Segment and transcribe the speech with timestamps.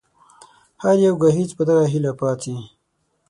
[0.83, 2.55] هر يو ګهيځ په دغه هيله پاڅي